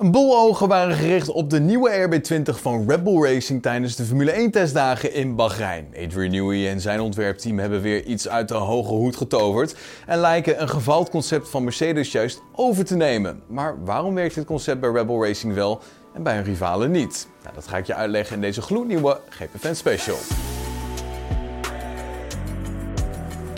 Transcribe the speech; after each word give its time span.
Een 0.00 0.10
boel 0.10 0.36
ogen 0.36 0.68
waren 0.68 0.96
gericht 0.96 1.28
op 1.28 1.50
de 1.50 1.60
nieuwe 1.60 2.08
RB20 2.08 2.42
van 2.42 2.84
Red 2.88 3.04
Bull 3.04 3.22
Racing 3.22 3.62
tijdens 3.62 3.96
de 3.96 4.04
Formule 4.04 4.30
1 4.30 4.50
testdagen 4.50 5.14
in 5.14 5.34
Bahrein. 5.34 5.94
Adrian 6.04 6.30
Newey 6.30 6.70
en 6.70 6.80
zijn 6.80 7.00
ontwerpteam 7.00 7.58
hebben 7.58 7.80
weer 7.80 8.04
iets 8.04 8.28
uit 8.28 8.48
de 8.48 8.54
hoge 8.54 8.92
hoed 8.92 9.16
getoverd 9.16 9.76
en 10.06 10.18
lijken 10.18 10.62
een 10.62 10.68
gevald 10.68 11.10
concept 11.10 11.48
van 11.48 11.64
Mercedes 11.64 12.12
juist 12.12 12.42
over 12.54 12.84
te 12.84 12.96
nemen. 12.96 13.42
Maar 13.46 13.84
waarom 13.84 14.14
werkt 14.14 14.34
dit 14.34 14.44
concept 14.44 14.80
bij 14.80 14.90
Red 14.90 15.06
Bull 15.06 15.22
Racing 15.22 15.54
wel 15.54 15.80
en 16.14 16.22
bij 16.22 16.34
hun 16.34 16.44
rivalen 16.44 16.90
niet? 16.90 17.28
Nou, 17.42 17.54
dat 17.54 17.68
ga 17.68 17.76
ik 17.76 17.86
je 17.86 17.94
uitleggen 17.94 18.34
in 18.34 18.42
deze 18.42 18.62
gloednieuwe 18.62 19.20
GP 19.28 19.74
Special. 19.74 20.18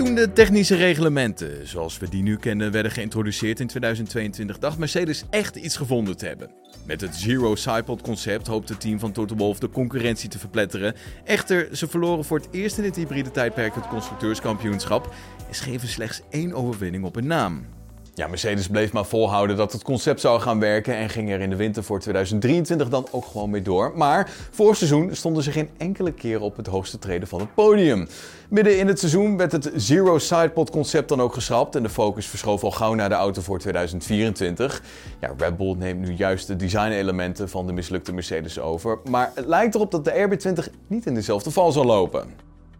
Toen 0.02 0.14
de 0.14 0.32
technische 0.32 0.74
reglementen, 0.74 1.68
zoals 1.68 1.98
we 1.98 2.08
die 2.08 2.22
nu 2.22 2.36
kennen, 2.36 2.72
werden 2.72 2.92
geïntroduceerd 2.92 3.60
in 3.60 3.66
2022, 3.66 4.58
dacht 4.58 4.78
Mercedes 4.78 5.24
echt 5.30 5.56
iets 5.56 5.76
gevonden 5.76 6.16
te 6.16 6.26
hebben. 6.26 6.50
Met 6.86 7.00
het 7.00 7.14
Zero 7.14 7.54
Sidepod 7.54 8.02
concept 8.02 8.46
hoopt 8.46 8.68
het 8.68 8.80
team 8.80 8.98
van 8.98 9.12
Toto 9.12 9.36
Wolff 9.36 9.58
de 9.58 9.70
concurrentie 9.70 10.28
te 10.28 10.38
verpletteren. 10.38 10.94
Echter, 11.24 11.68
ze 11.76 11.88
verloren 11.88 12.24
voor 12.24 12.38
het 12.38 12.48
eerst 12.50 12.78
in 12.78 12.84
het 12.84 12.96
hybride 12.96 13.30
tijdperk 13.30 13.74
het 13.74 13.88
constructeurskampioenschap 13.88 15.14
en 15.48 15.54
schreven 15.54 15.88
slechts 15.88 16.22
één 16.30 16.52
overwinning 16.52 17.04
op 17.04 17.14
hun 17.14 17.26
naam. 17.26 17.66
Ja, 18.14 18.26
Mercedes 18.26 18.68
bleef 18.68 18.92
maar 18.92 19.04
volhouden 19.04 19.56
dat 19.56 19.72
het 19.72 19.82
concept 19.82 20.20
zou 20.20 20.40
gaan 20.40 20.58
werken 20.58 20.96
en 20.96 21.08
ging 21.08 21.30
er 21.30 21.40
in 21.40 21.50
de 21.50 21.56
winter 21.56 21.84
voor 21.84 22.00
2023 22.00 22.88
dan 22.88 23.06
ook 23.10 23.24
gewoon 23.24 23.50
mee 23.50 23.62
door. 23.62 23.92
Maar 23.94 24.30
voor 24.50 24.76
seizoen 24.76 25.14
stonden 25.14 25.42
ze 25.42 25.50
geen 25.50 25.68
enkele 25.76 26.12
keer 26.12 26.40
op 26.40 26.56
het 26.56 26.66
hoogste 26.66 26.98
treden 26.98 27.28
van 27.28 27.40
het 27.40 27.54
podium. 27.54 28.08
Midden 28.48 28.78
in 28.78 28.86
het 28.86 28.98
seizoen 28.98 29.36
werd 29.36 29.52
het 29.52 29.70
Zero 29.74 30.18
Sidepod 30.18 30.70
concept 30.70 31.08
dan 31.08 31.20
ook 31.20 31.34
geschrapt 31.34 31.76
en 31.76 31.82
de 31.82 31.88
focus 31.88 32.26
verschoof 32.26 32.64
al 32.64 32.70
gauw 32.70 32.94
naar 32.94 33.08
de 33.08 33.14
auto 33.14 33.42
voor 33.42 33.58
2024. 33.58 34.82
Ja, 35.20 35.34
Red 35.36 35.56
Bull 35.56 35.74
neemt 35.78 36.00
nu 36.00 36.12
juist 36.12 36.46
de 36.46 36.56
designelementen 36.56 37.48
van 37.48 37.66
de 37.66 37.72
mislukte 37.72 38.12
Mercedes 38.12 38.58
over, 38.58 38.98
maar 39.10 39.30
het 39.34 39.46
lijkt 39.46 39.74
erop 39.74 39.90
dat 39.90 40.04
de 40.04 40.28
RB20 40.28 40.72
niet 40.86 41.06
in 41.06 41.14
dezelfde 41.14 41.50
val 41.50 41.72
zal 41.72 41.84
lopen. 41.84 42.28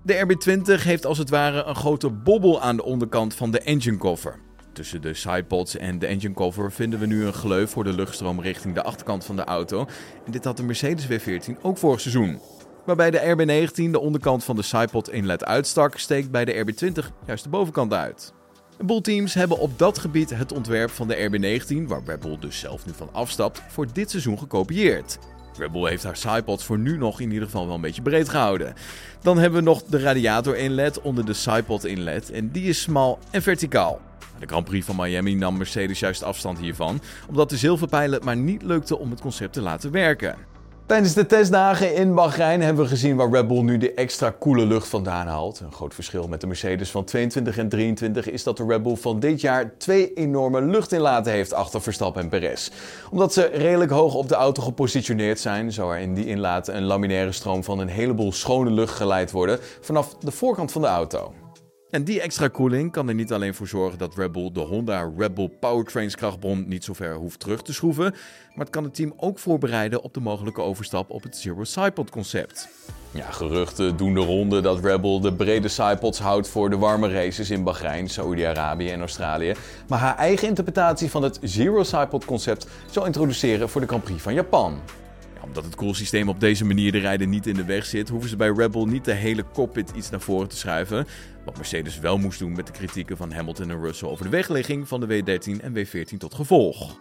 De 0.03 0.27
RB20 0.27 0.83
heeft 0.83 1.07
als 1.07 1.19
het 1.19 1.31
ware 1.31 1.65
een 1.65 1.77
grote 1.77 2.11
bobbel 2.11 2.61
aan 2.61 2.77
de 2.77 2.85
onderkant 2.85 3.35
van 3.35 3.51
de 3.51 3.61
engine 3.61 3.97
cover. 3.97 4.39
Tussen 4.73 5.03
de 5.03 5.15
sidepods 5.15 5.77
en 5.77 5.99
de 5.99 6.07
engine 6.07 6.35
cover 6.35 6.73
vinden 6.73 6.99
we 6.99 7.07
nu 7.07 7.25
een 7.25 7.33
gleuf 7.33 7.71
voor 7.71 7.85
de 7.85 7.93
luchtstroom 7.93 8.41
richting 8.41 8.75
de 8.75 8.83
achterkant 8.83 9.25
van 9.25 9.37
de 9.37 9.45
auto. 9.45 9.87
En 10.27 10.33
dit 10.33 10.45
had 10.45 10.57
de 10.57 10.63
Mercedes 10.63 11.07
W14 11.07 11.61
ook 11.63 11.79
vorig 11.79 12.01
seizoen. 12.01 12.41
Waarbij 12.85 13.11
de 13.11 13.19
RB19 13.19 13.91
de 13.91 14.01
onderkant 14.01 14.45
van 14.45 14.57
de 14.57 14.63
sidepod 14.63 15.11
inlet 15.11 15.45
uitstak, 15.45 15.99
steekt 15.99 16.31
bij 16.31 16.45
de 16.45 16.65
RB20 16.65 17.27
juist 17.27 17.45
de 17.45 17.51
bovenkant 17.51 17.93
uit. 17.93 18.33
De 18.77 18.85
Bull 18.85 19.01
teams 19.01 19.35
hebben 19.35 19.59
op 19.59 19.79
dat 19.79 19.99
gebied 19.99 20.31
het 20.31 20.53
ontwerp 20.53 20.91
van 20.91 21.09
de 21.09 21.17
RB19, 21.17 21.87
waar 21.87 22.03
Red 22.07 22.21
Bull 22.21 22.39
dus 22.39 22.59
zelf 22.59 22.87
nu 22.87 22.93
van 22.93 23.09
afstapt, 23.13 23.63
voor 23.69 23.93
dit 23.93 24.11
seizoen 24.11 24.39
gekopieerd. 24.39 25.19
Red 25.59 25.73
Bull 25.73 25.89
heeft 25.89 26.05
haar 26.05 26.17
sidepods 26.17 26.65
voor 26.65 26.79
nu 26.79 26.97
nog 26.97 27.21
in 27.21 27.31
ieder 27.31 27.45
geval 27.45 27.67
wel 27.67 27.75
een 27.75 27.81
beetje 27.81 28.03
breed 28.03 28.29
gehouden. 28.29 28.75
Dan 29.21 29.39
hebben 29.39 29.59
we 29.59 29.65
nog 29.65 29.83
de 29.83 30.01
radiator 30.01 30.57
inlet 30.57 31.01
onder 31.01 31.25
de 31.25 31.33
sidepod 31.33 31.85
inlet 31.85 32.31
en 32.31 32.51
die 32.51 32.65
is 32.65 32.81
smal 32.81 33.19
en 33.31 33.43
verticaal. 33.43 34.01
De 34.39 34.47
Grand 34.47 34.65
Prix 34.65 34.87
van 34.87 34.97
Miami 34.97 35.35
nam 35.35 35.57
Mercedes 35.57 36.01
juist 36.01 36.23
afstand 36.23 36.59
hiervan, 36.59 37.01
omdat 37.29 37.51
de 37.51 37.57
zilverpijlen 37.57 38.25
maar 38.25 38.37
niet 38.37 38.63
lukte 38.63 38.99
om 38.99 39.11
het 39.11 39.21
concept 39.21 39.53
te 39.53 39.61
laten 39.61 39.91
werken. 39.91 40.37
Tijdens 40.93 41.15
de 41.15 41.27
testdagen 41.27 41.95
in 41.95 42.15
Bahrein 42.15 42.63
hebben 42.63 42.83
we 42.83 42.91
gezien 42.91 43.17
waar 43.17 43.31
Red 43.31 43.49
Bull 43.49 43.63
nu 43.63 43.79
de 43.79 43.95
extra 43.95 44.31
koele 44.31 44.67
lucht 44.67 44.89
vandaan 44.89 45.27
haalt. 45.27 45.61
Een 45.61 45.73
groot 45.73 45.95
verschil 45.95 46.29
met 46.29 46.41
de 46.41 46.47
Mercedes 46.47 46.91
van 46.91 47.05
22 47.05 47.59
en 47.59 47.69
23 47.69 48.31
is 48.31 48.43
dat 48.43 48.57
de 48.57 48.65
Red 48.67 48.83
Bull 48.83 48.97
van 48.97 49.21
dit 49.21 49.41
jaar 49.41 49.77
twee 49.79 50.13
enorme 50.13 50.63
luchtinlaten 50.63 51.33
heeft 51.33 51.53
achter 51.53 51.83
Verstappen 51.83 52.23
en 52.23 52.29
Perez. 52.29 52.71
Omdat 53.11 53.33
ze 53.33 53.43
redelijk 53.43 53.91
hoog 53.91 54.15
op 54.15 54.29
de 54.29 54.35
auto 54.35 54.63
gepositioneerd 54.63 55.41
zijn, 55.41 55.73
zou 55.73 55.95
er 55.95 56.01
in 56.01 56.15
die 56.15 56.27
inlaten 56.27 56.77
een 56.77 56.85
laminaire 56.85 57.33
stroom 57.33 57.65
van 57.65 57.79
een 57.79 57.89
heleboel 57.89 58.33
schone 58.33 58.71
lucht 58.71 58.95
geleid 58.95 59.31
worden 59.31 59.59
vanaf 59.81 60.15
de 60.15 60.31
voorkant 60.31 60.73
van 60.73 60.83
de 60.83 60.89
auto. 60.89 61.33
En 61.93 62.05
die 62.05 62.21
extra 62.21 62.49
koeling 62.49 62.93
kan 62.93 63.09
er 63.09 63.15
niet 63.15 63.33
alleen 63.33 63.55
voor 63.55 63.67
zorgen 63.67 63.99
dat 63.99 64.15
Red 64.15 64.33
Bull 64.33 64.53
de 64.53 64.61
Honda 64.61 65.11
Red 65.17 65.35
Bull 65.35 65.49
Powertrains 65.49 66.17
krachtbron 66.17 66.65
niet 66.69 66.85
zo 66.85 66.93
ver 66.93 67.15
hoeft 67.15 67.41
terug 67.41 67.63
te 67.63 67.73
schroeven, 67.73 68.15
maar 68.55 68.65
het 68.65 68.71
kan 68.71 68.85
het 68.85 68.95
team 68.95 69.13
ook 69.17 69.39
voorbereiden 69.39 70.03
op 70.03 70.15
de 70.15 70.21
mogelijke 70.21 70.61
overstap 70.61 71.11
op 71.11 71.23
het 71.23 71.37
Zero 71.37 71.65
Sidepod 71.65 72.11
concept. 72.11 72.69
Ja, 73.11 73.31
geruchten 73.31 73.97
doen 73.97 74.15
de 74.15 74.21
ronde 74.21 74.61
dat 74.61 74.85
Red 74.85 75.01
Bull 75.01 75.21
de 75.21 75.33
brede 75.33 75.69
sidepods 75.69 76.19
houdt 76.19 76.49
voor 76.49 76.71
de 76.71 76.79
warme 76.79 77.13
races 77.13 77.51
in 77.51 77.65
Bahrein, 77.65 78.09
Saoedi-Arabië 78.09 78.91
en 78.91 79.01
Australië, 79.01 79.55
maar 79.89 79.99
haar 79.99 80.17
eigen 80.17 80.49
interpretatie 80.49 81.11
van 81.11 81.23
het 81.23 81.39
Zero 81.43 81.83
Sidepod 81.83 82.25
concept 82.25 82.67
zal 82.91 83.07
introduceren 83.07 83.69
voor 83.69 83.81
de 83.81 83.87
Grand 83.87 84.05
Prix 84.05 84.23
van 84.23 84.35
Japan 84.35 84.81
omdat 85.53 85.71
het 85.71 85.81
koelsysteem 85.81 86.29
op 86.29 86.41
deze 86.41 86.65
manier 86.65 86.93
de 86.93 86.99
rijder 86.99 87.27
niet 87.27 87.47
in 87.47 87.55
de 87.55 87.65
weg 87.65 87.87
zit, 87.87 88.09
hoeven 88.09 88.31
ze 88.31 88.37
bij 88.37 88.49
Red 88.49 88.71
Bull 88.71 88.85
niet 88.85 89.05
de 89.05 89.13
hele 89.13 89.45
cockpit 89.53 89.91
iets 89.97 90.11
naar 90.11 90.21
voren 90.21 90.49
te 90.49 90.57
schuiven. 90.57 91.07
Wat 91.45 91.57
Mercedes 91.57 91.99
wel 91.99 92.19
moest 92.19 92.39
doen 92.39 92.53
met 92.53 92.67
de 92.67 92.73
kritieken 92.73 93.17
van 93.17 93.33
Hamilton 93.33 93.71
en 93.71 93.81
Russell 93.81 94.09
over 94.09 94.25
de 94.25 94.31
wegligging 94.31 94.89
van 94.89 95.01
de 95.01 95.07
W13 95.07 95.61
en 95.61 95.75
W14 95.75 96.17
tot 96.19 96.35
gevolg. 96.35 96.97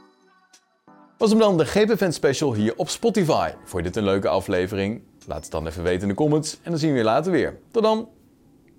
Was 1.17 1.29
hem 1.29 1.39
dan 1.39 1.57
de 1.57 1.66
GP 1.66 2.12
Special 2.12 2.53
hier 2.53 2.73
op 2.75 2.89
Spotify. 2.89 3.51
Vond 3.63 3.84
je 3.84 3.89
dit 3.91 3.95
een 3.95 4.03
leuke 4.03 4.28
aflevering? 4.28 5.01
Laat 5.28 5.44
het 5.44 5.51
dan 5.51 5.68
even 5.68 5.83
weten 5.83 6.01
in 6.01 6.07
de 6.07 6.13
comments 6.13 6.59
en 6.63 6.72
dan 6.72 6.79
zien 6.79 6.91
we 6.91 6.97
je 6.97 7.03
later 7.03 7.31
weer. 7.31 7.59
Tot 7.72 7.83
dan. 7.83 8.09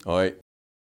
Hoi. 0.03 0.42